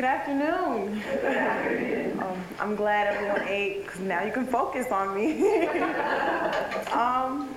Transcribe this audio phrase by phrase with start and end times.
[0.00, 1.02] Good afternoon.
[2.20, 5.58] Um, I'm glad everyone ate because now you can focus on me.
[6.92, 7.54] um,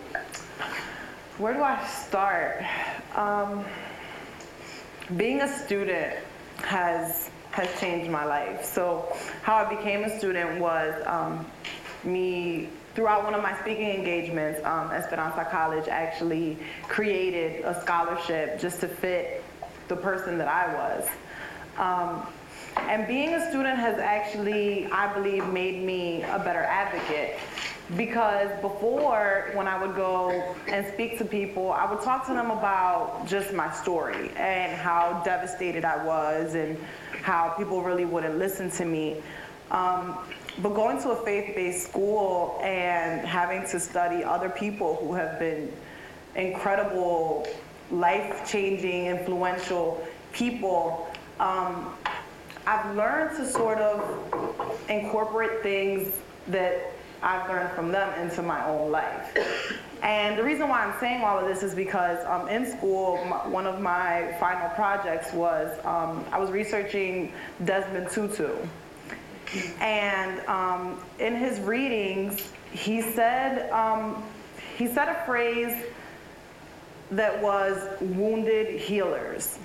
[1.38, 2.64] where do I start?
[3.16, 3.64] Um,
[5.16, 6.16] being a student
[6.64, 8.66] has has changed my life.
[8.66, 11.46] So how I became a student was um,
[12.04, 16.58] me throughout one of my speaking engagements, um, Esperanza College actually
[16.90, 19.44] created a scholarship just to fit
[19.88, 21.10] the person that I was.
[21.78, 22.28] Um,
[22.78, 27.40] and being a student has actually, I believe, made me a better advocate.
[27.98, 32.50] Because before, when I would go and speak to people, I would talk to them
[32.50, 36.78] about just my story and how devastated I was and
[37.22, 39.22] how people really wouldn't listen to me.
[39.72, 40.18] Um,
[40.60, 45.72] but going to a faith-based school and having to study other people who have been
[46.36, 47.48] incredible,
[47.92, 51.94] life-changing, influential people, um,
[52.66, 56.16] I've learned to sort of incorporate things
[56.48, 59.38] that I've learned from them into my own life.
[60.02, 63.18] And the reason why I'm saying all of this is because um, in school,
[63.50, 68.50] one of my final projects was um, I was researching Desmond Tutu.
[69.80, 74.24] And um, in his readings, he said, um,
[74.78, 75.86] he said a phrase
[77.12, 79.60] that was wounded healers.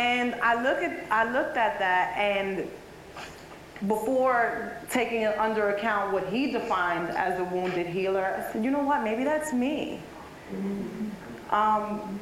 [0.00, 2.66] And I look at I looked at that and
[3.86, 8.70] before taking it under account what he defined as a wounded healer, I said, you
[8.70, 10.00] know what, maybe that's me.
[11.50, 12.18] Um,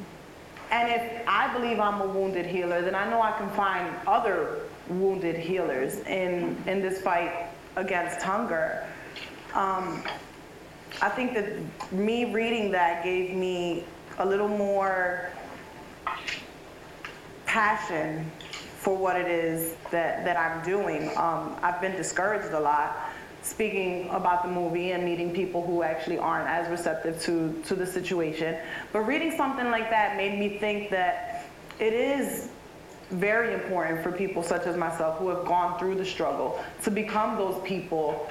[0.71, 4.59] and if I believe I'm a wounded healer, then I know I can find other
[4.89, 8.85] wounded healers in, in this fight against hunger.
[9.53, 10.03] Um,
[11.01, 13.85] I think that me reading that gave me
[14.17, 15.29] a little more
[17.49, 18.31] passion
[18.77, 21.09] for what it is that, that I'm doing.
[21.17, 23.09] Um, I've been discouraged a lot
[23.41, 27.87] speaking about the movie and meeting people who actually aren't as receptive to, to the
[27.87, 28.55] situation.
[28.93, 31.47] But reading something like that made me think that
[31.79, 32.49] it is
[33.09, 37.35] very important for people such as myself who have gone through the struggle to become
[37.35, 38.29] those people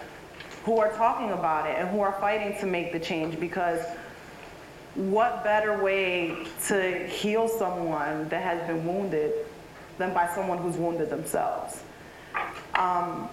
[0.63, 3.81] who are talking about it and who are fighting to make the change because
[4.95, 9.33] what better way to heal someone that has been wounded
[9.99, 11.83] than by someone who's wounded themselves?
[12.75, 13.29] Um,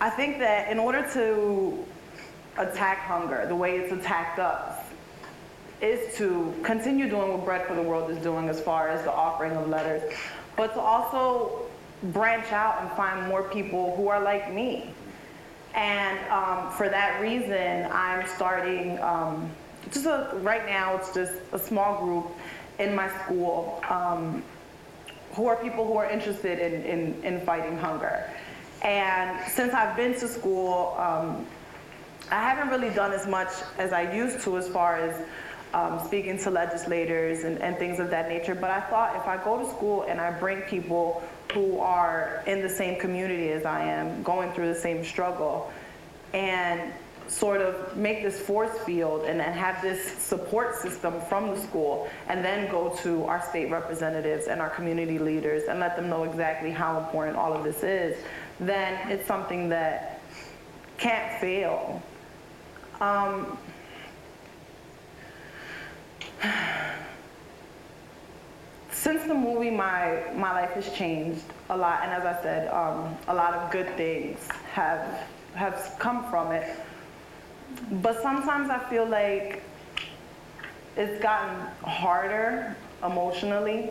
[0.00, 1.84] I think that in order to
[2.58, 4.86] attack hunger the way it's attacked us,
[5.80, 9.12] is to continue doing what Bread for the World is doing as far as the
[9.12, 10.02] offering of letters,
[10.56, 11.66] but to also
[12.04, 14.90] branch out and find more people who are like me.
[15.76, 19.50] And um, for that reason, I'm starting um,
[19.92, 22.26] just a, right now, it's just a small group
[22.78, 24.42] in my school um,
[25.34, 28.28] who are people who are interested in, in, in, fighting hunger.
[28.82, 31.44] And since I've been to school, um,
[32.30, 35.26] I haven't really done as much as I used to as far as
[35.74, 38.54] um, speaking to legislators and, and things of that nature.
[38.54, 41.22] But I thought if I go to school and I bring people
[41.52, 45.70] who are in the same community as I am, going through the same struggle,
[46.32, 46.92] and
[47.28, 52.08] sort of make this force field and, and have this support system from the school
[52.28, 56.24] and then go to our state representatives and our community leaders and let them know
[56.24, 58.16] exactly how important all of this is,
[58.60, 60.20] then it's something that
[60.98, 62.02] can't fail.
[63.00, 63.58] Um,
[68.90, 73.16] since the movie, my, my life has changed a lot, and as I said, um,
[73.28, 76.76] a lot of good things have, have come from it.
[78.02, 79.62] But sometimes I feel like
[80.96, 83.90] it's gotten harder emotionally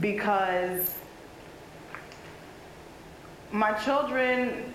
[0.00, 0.96] because
[3.52, 4.72] my children,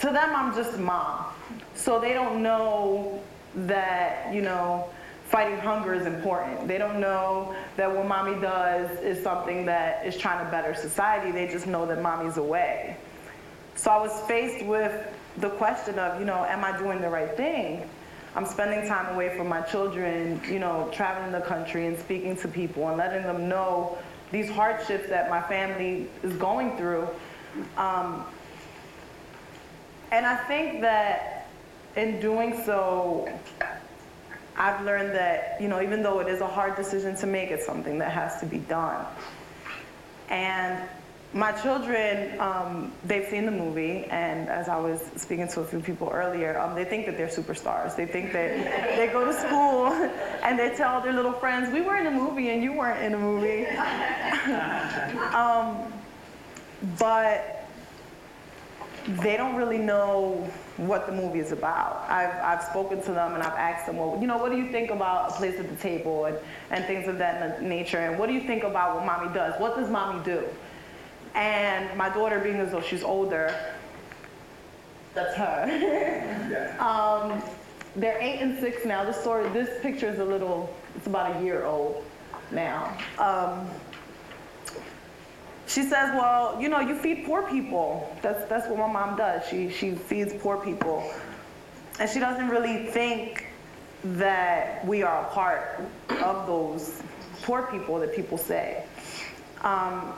[0.00, 1.26] to them, I'm just mom.
[1.74, 3.20] So they don't know
[3.54, 4.88] that, you know,
[5.30, 6.66] fighting hunger is important.
[6.66, 11.30] They don't know that what mommy does is something that is trying to better society.
[11.30, 12.96] They just know that mommy's away.
[13.76, 14.92] So I was faced with
[15.38, 17.88] the question of, you know, am I doing the right thing?
[18.34, 22.48] I'm spending time away from my children, you know, traveling the country and speaking to
[22.48, 23.98] people and letting them know
[24.32, 27.08] these hardships that my family is going through.
[27.76, 28.24] Um,
[30.10, 31.48] and I think that
[31.96, 33.28] in doing so,
[34.60, 37.64] I've learned that, you know, even though it is a hard decision to make, it's
[37.64, 39.06] something that has to be done.
[40.28, 40.86] And
[41.32, 45.80] my children, um, they've seen the movie, and as I was speaking to a few
[45.80, 47.96] people earlier, um, they think that they're superstars.
[47.96, 49.86] They think that they go to school
[50.42, 53.14] and they tell their little friends, "We were in a movie, and you weren't in
[53.14, 53.66] a movie."
[55.34, 55.90] um,
[56.98, 57.66] but
[59.22, 60.50] they don't really know
[60.86, 62.06] what the movie is about.
[62.08, 64.70] I've, I've spoken to them and I've asked them, well, you know, what do you
[64.70, 66.38] think about a place at the table and,
[66.70, 67.98] and things of that nature?
[67.98, 69.60] And what do you think about what mommy does?
[69.60, 70.44] What does mommy do?
[71.34, 73.54] And my daughter, being as though she's older,
[75.14, 75.66] that's her.
[76.50, 76.76] yeah.
[76.78, 77.42] um,
[77.96, 79.04] they're eight and six now.
[79.04, 82.04] This story, this picture is a little, it's about a year old
[82.50, 82.96] now.
[83.18, 83.68] Um,
[85.70, 88.12] she says, well, you know, you feed poor people.
[88.22, 89.46] That's, that's what my mom does.
[89.48, 91.08] She, she feeds poor people.
[92.00, 93.46] And she doesn't really think
[94.02, 97.00] that we are a part of those
[97.42, 98.84] poor people that people say.
[99.60, 100.12] Um,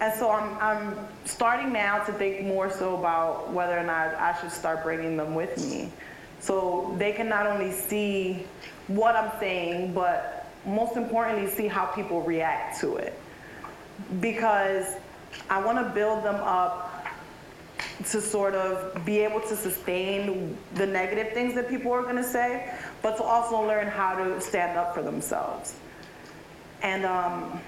[0.00, 4.38] and so I'm, I'm starting now to think more so about whether or not I
[4.38, 5.90] should start bringing them with me.
[6.40, 8.44] So they can not only see
[8.88, 13.18] what I'm saying, but most importantly, see how people react to it.
[14.20, 14.86] Because
[15.50, 17.06] I want to build them up
[18.10, 22.24] to sort of be able to sustain the negative things that people are going to
[22.24, 22.72] say,
[23.02, 25.74] but to also learn how to stand up for themselves.
[26.82, 27.60] And um,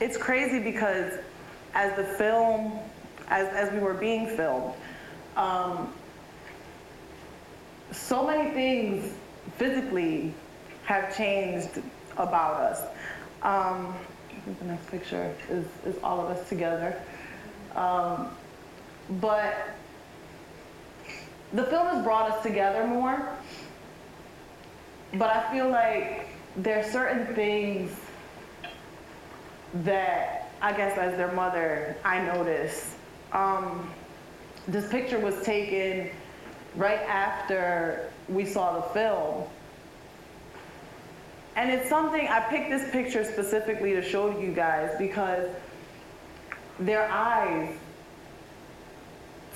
[0.00, 1.12] it's crazy because
[1.74, 2.78] as the film,
[3.28, 4.74] as, as we were being filmed,
[5.36, 5.92] um,
[7.92, 9.14] so many things
[9.56, 10.32] physically
[10.84, 11.82] have changed
[12.16, 12.82] about us.
[13.42, 13.94] Um,
[14.30, 17.00] I think the next picture is, is all of us together.
[17.74, 18.30] Um,
[19.20, 19.54] but
[21.52, 23.28] the film has brought us together more,
[25.14, 27.92] but I feel like there are certain things
[29.84, 32.96] that I guess as their mother, I noticed.
[33.32, 33.90] Um,
[34.66, 36.10] this picture was taken
[36.74, 39.44] right after we saw the film.
[41.58, 45.50] And it's something, I picked this picture specifically to show you guys because
[46.78, 47.76] their eyes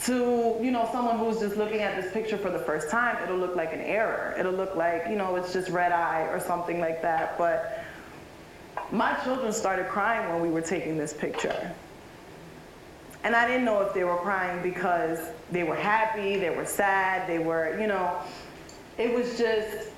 [0.07, 3.39] to, you know, someone who's just looking at this picture for the first time, it'll
[3.39, 4.35] look like an error.
[4.37, 7.39] It'll look like, you know, it's just red eye or something like that.
[7.39, 7.85] But
[8.91, 11.73] my children started crying when we were taking this picture.
[13.23, 15.21] And I didn't know if they were crying because
[15.53, 18.23] they were happy, they were sad, they were, you know,
[18.99, 19.92] it was just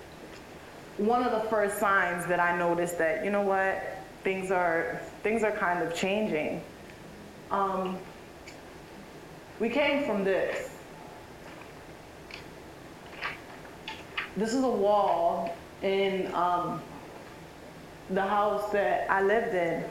[0.99, 3.83] one of the first signs that I noticed that, you know what,
[4.23, 6.63] things are, things are kind of changing.
[7.51, 7.99] Um,
[9.61, 10.71] we came from this.
[14.37, 16.83] This is a wall in um,
[18.11, 19.85] the house that I lived in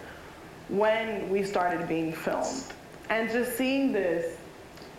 [0.70, 2.66] when we started being filmed.
[3.10, 4.38] And just seeing this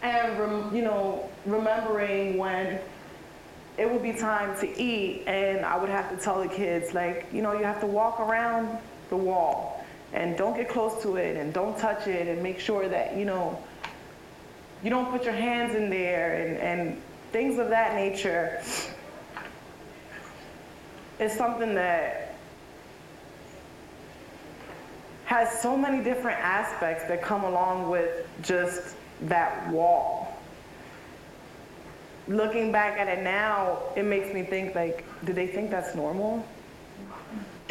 [0.02, 2.78] and, rem, you know, remembering when
[3.76, 7.26] it would be time to eat and I would have to tell the kids, like,
[7.32, 8.78] you know, you have to walk around
[9.10, 12.88] the wall and don't get close to it and don't touch it and make sure
[12.88, 13.58] that, you know,
[14.82, 18.62] you don't put your hands in there and, and things of that nature
[21.18, 22.34] is something that
[25.24, 30.23] has so many different aspects that come along with just that wall.
[32.26, 36.46] Looking back at it now, it makes me think like, do they think that's normal?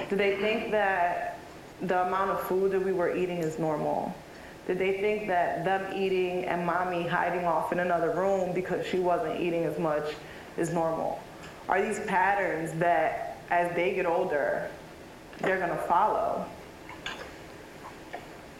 [0.09, 1.39] Do they think that
[1.81, 4.15] the amount of food that we were eating is normal?
[4.67, 8.99] Did they think that them eating and mommy hiding off in another room because she
[8.99, 10.13] wasn't eating as much
[10.57, 11.21] is normal?
[11.67, 14.69] Are these patterns that as they get older,
[15.39, 16.45] they're gonna follow?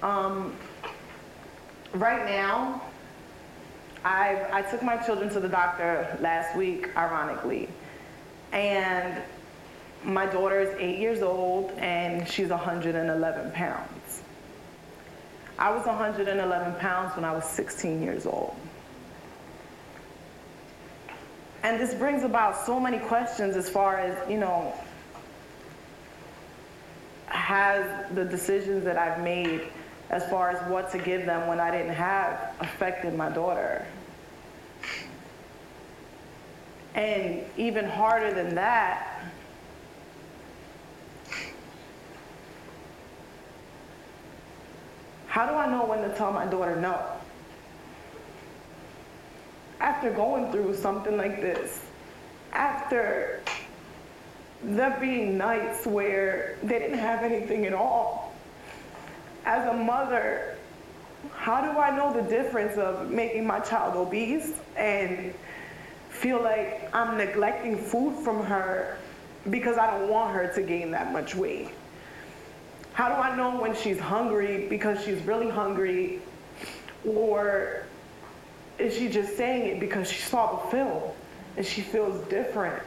[0.02, 0.54] Um,
[1.94, 2.82] right now,
[4.04, 7.70] I, I took my children to the doctor last week, ironically,
[8.52, 9.22] and
[10.04, 14.24] my daughter is eight years old and she's 111 pounds.
[15.58, 18.56] I was 111 pounds when I was 16 years old.
[21.64, 24.74] And this brings about so many questions as far as, you know,
[27.28, 29.62] has the decisions that I've made
[30.14, 33.84] as far as what to give them when I didn't have affected my daughter.
[36.94, 39.24] And even harder than that,
[45.26, 47.02] how do I know when to tell my daughter no?
[49.80, 51.84] After going through something like this,
[52.52, 53.42] after
[54.62, 58.23] there being nights where they didn't have anything at all,
[59.46, 60.58] as a mother,
[61.34, 65.34] how do I know the difference of making my child obese and
[66.10, 68.98] feel like I'm neglecting food from her
[69.50, 71.70] because I don't want her to gain that much weight?
[72.94, 76.22] How do I know when she's hungry because she's really hungry
[77.06, 77.84] or
[78.78, 81.04] is she just saying it because she saw the film
[81.58, 82.82] and she feels different?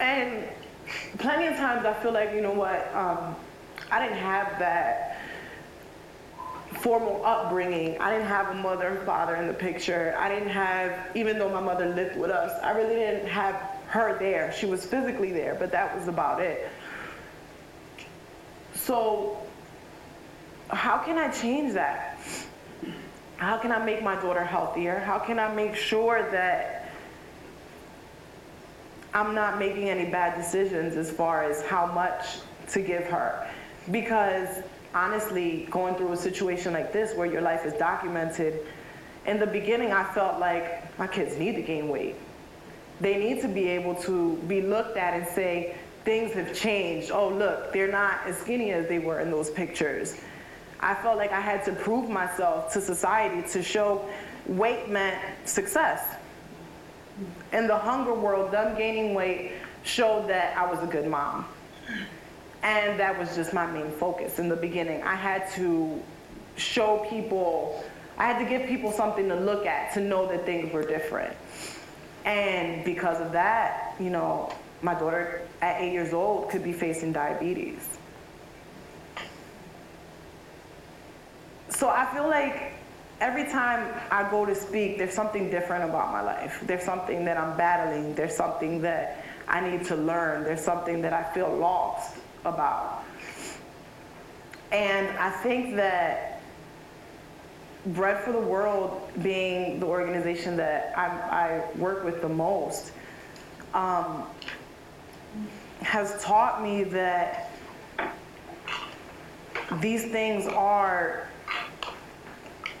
[0.00, 0.44] And
[1.18, 3.36] plenty of times I feel like, you know what, um,
[3.90, 5.20] I didn't have that
[6.80, 7.98] formal upbringing.
[7.98, 10.14] I didn't have a mother and father in the picture.
[10.18, 13.54] I didn't have, even though my mother lived with us, I really didn't have
[13.86, 14.52] her there.
[14.52, 16.68] She was physically there, but that was about it.
[18.74, 19.38] So,
[20.68, 22.18] how can I change that?
[23.36, 24.98] How can I make my daughter healthier?
[24.98, 26.83] How can I make sure that
[29.14, 32.38] I'm not making any bad decisions as far as how much
[32.72, 33.48] to give her?
[33.92, 38.66] Because honestly, going through a situation like this where your life is documented,
[39.26, 42.16] in the beginning I felt like my kids need to gain weight.
[43.00, 47.10] They need to be able to be looked at and say, things have changed.
[47.12, 50.20] Oh, look, they're not as skinny as they were in those pictures.
[50.80, 54.08] I felt like I had to prove myself to society to show
[54.46, 56.16] weight meant success.
[57.52, 59.52] In the hunger world, them gaining weight
[59.82, 61.46] showed that I was a good mom.
[62.62, 65.02] And that was just my main focus in the beginning.
[65.02, 66.02] I had to
[66.56, 67.84] show people,
[68.16, 71.36] I had to give people something to look at to know that things were different.
[72.24, 77.12] And because of that, you know, my daughter at eight years old could be facing
[77.12, 77.86] diabetes.
[81.68, 82.72] So I feel like
[83.20, 86.62] every time I go to speak, there's something different about my life.
[86.66, 88.14] There's something that I'm battling.
[88.14, 90.44] There's something that I need to learn.
[90.44, 93.04] There's something that I feel lost about.
[94.72, 96.42] And I think that
[97.86, 102.92] Bread for the World being the organization that I, I work with the most
[103.74, 104.24] um,
[105.82, 107.50] has taught me that
[109.80, 111.28] these things are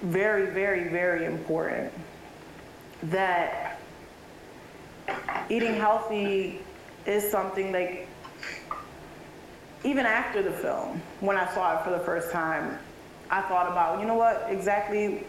[0.04, 1.92] very, very, very important.
[3.04, 3.80] That
[5.48, 6.60] eating healthy
[7.06, 8.08] is something like,
[9.82, 12.78] even after the film, when I saw it for the first time,
[13.30, 15.24] I thought about, you know what, exactly,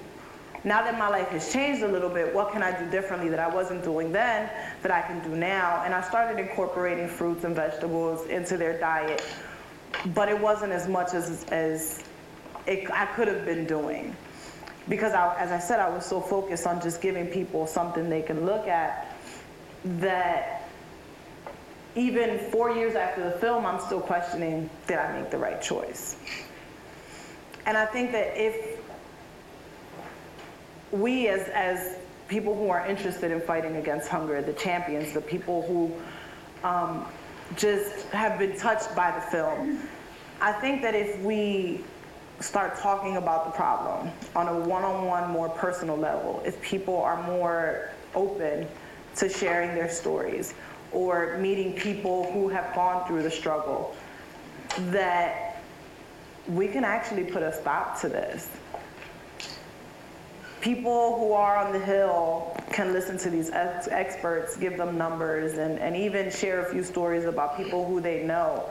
[0.63, 3.39] now that my life has changed a little bit, what can I do differently that
[3.39, 4.49] I wasn't doing then
[4.81, 5.83] that I can do now?
[5.85, 9.23] And I started incorporating fruits and vegetables into their diet,
[10.07, 12.03] but it wasn't as much as, as
[12.65, 14.15] it, I could have been doing.
[14.87, 18.21] Because I, as I said, I was so focused on just giving people something they
[18.21, 19.15] can look at
[19.85, 20.69] that
[21.95, 26.17] even four years after the film, I'm still questioning, did I make the right choice?
[27.65, 28.79] And I think that if
[30.91, 35.61] we as, as people who are interested in fighting against hunger, the champions, the people
[35.63, 37.05] who um,
[37.55, 39.79] just have been touched by the film,
[40.41, 41.83] I think that if we
[42.39, 47.89] start talking about the problem on a one-on-one, more personal level, if people are more
[48.13, 48.67] open
[49.15, 50.53] to sharing their stories
[50.91, 53.95] or meeting people who have gone through the struggle,
[54.89, 55.61] that
[56.47, 58.49] we can actually put a stop to this.
[60.61, 65.57] People who are on the Hill can listen to these ex experts, give them numbers,
[65.57, 68.67] and, and even share a few stories about people who they know,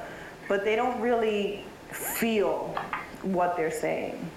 [0.48, 2.76] but they don't really feel
[3.24, 4.30] what they're saying.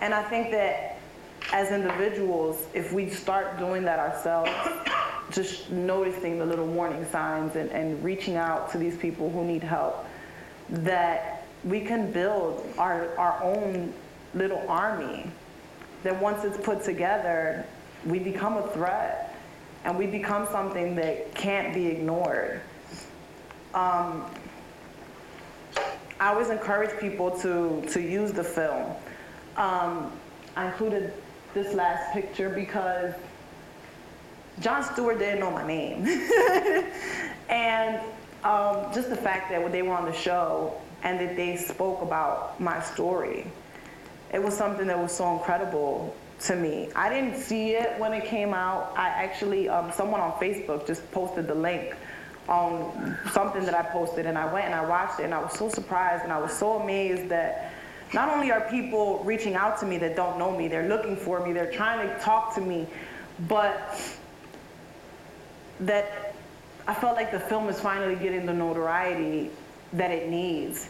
[0.00, 0.98] And I think that
[1.52, 4.50] as individuals, if we start doing that ourselves,
[5.30, 9.62] just noticing the little warning signs and, and reaching out to these people who need
[9.62, 10.06] help,
[10.68, 13.92] that we can build our, our own
[14.34, 15.30] little army
[16.02, 17.64] that once it's put together,
[18.04, 19.34] we become a threat
[19.84, 22.60] and we become something that can't be ignored.
[23.74, 24.24] Um,
[26.18, 28.92] I always encourage people to, to use the film.
[29.56, 30.12] Um,
[30.56, 31.12] I included
[31.52, 33.14] this last picture because
[34.60, 36.06] Jon Stewart didn't know my name.
[37.50, 38.00] and
[38.44, 42.58] um, just the fact that they were on the show, and that they spoke about
[42.60, 43.46] my story.
[44.32, 46.88] It was something that was so incredible to me.
[46.96, 48.92] I didn't see it when it came out.
[48.96, 51.94] I actually, um, someone on Facebook just posted the link
[52.48, 55.52] on something that I posted, and I went and I watched it, and I was
[55.52, 57.72] so surprised and I was so amazed that
[58.14, 61.44] not only are people reaching out to me that don't know me, they're looking for
[61.44, 62.86] me, they're trying to talk to me,
[63.48, 64.00] but
[65.80, 66.34] that
[66.86, 69.50] I felt like the film is finally getting the notoriety
[69.92, 70.88] that it needs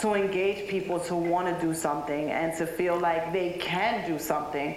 [0.00, 4.18] to engage people to want to do something and to feel like they can do
[4.18, 4.76] something.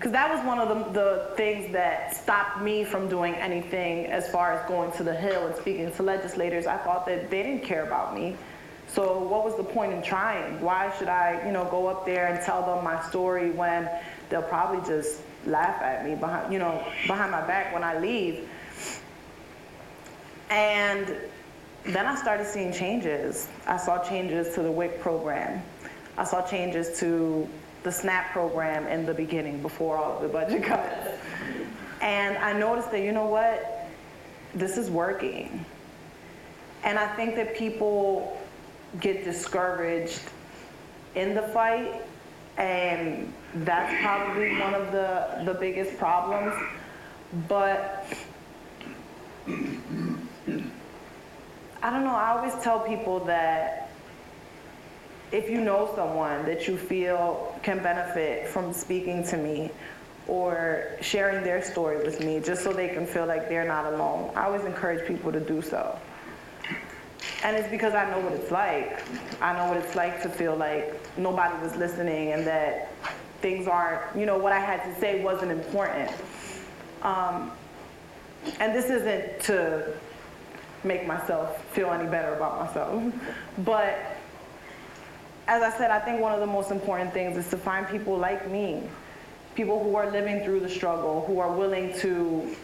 [0.00, 4.26] Because that was one of the, the things that stopped me from doing anything as
[4.30, 6.66] far as going to the Hill and speaking to legislators.
[6.66, 8.34] I thought that they didn't care about me.
[8.86, 10.58] So what was the point in trying?
[10.62, 13.90] Why should I, you know, go up there and tell them my story when
[14.30, 18.48] they'll probably just laugh at me behind, you know, behind my back when I leave?
[20.48, 21.14] And
[21.84, 23.48] then I started seeing changes.
[23.66, 25.62] I saw changes to the WIC program.
[26.16, 27.46] I saw changes to
[27.82, 31.08] the SNAP program in the beginning before all of the budget cuts.
[32.00, 33.88] And I noticed that, you know what,
[34.54, 35.64] this is working.
[36.82, 38.40] And I think that people
[39.00, 40.20] get discouraged
[41.14, 42.02] in the fight,
[42.56, 46.54] and that's probably one of the, the biggest problems.
[47.48, 48.06] But
[51.82, 53.90] I don't know, I always tell people that
[55.32, 59.70] if you know someone that you feel can benefit from speaking to me
[60.26, 64.32] or sharing their story with me, just so they can feel like they're not alone,
[64.36, 65.98] I always encourage people to do so.
[67.42, 69.02] And it's because I know what it's like.
[69.40, 72.92] I know what it's like to feel like nobody was listening and that
[73.40, 76.10] things aren't, you know, what I had to say wasn't important.
[77.02, 77.50] Um,
[78.58, 79.94] and this isn't to
[80.84, 83.02] make myself feel any better about myself.
[83.58, 84.19] But
[85.48, 88.16] as I said, I think one of the most important things is to find people
[88.16, 88.82] like me,
[89.54, 92.54] people who are living through the struggle, who are willing to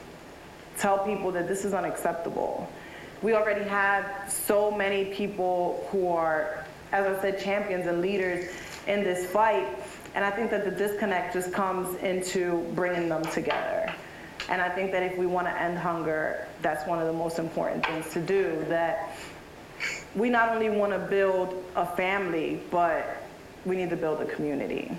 [0.79, 2.71] tell people that this is unacceptable.
[3.23, 8.53] We already have so many people who are, as I said, champions and leaders
[8.87, 9.67] in this fight.
[10.15, 13.93] And I think that the disconnect just comes into bringing them together.
[14.49, 17.39] And I think that if we want to end hunger, that's one of the most
[17.39, 18.65] important things to do.
[18.69, 19.17] That
[20.17, 23.23] we not only want to build a family, but
[23.67, 24.97] we need to build a community.